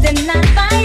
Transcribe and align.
holding 0.00 0.30
I 0.30 0.42
find. 0.54 0.77